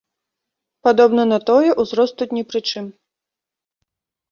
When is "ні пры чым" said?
2.39-2.85